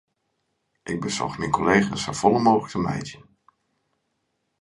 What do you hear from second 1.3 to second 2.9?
myn kollega's safolle mooglik te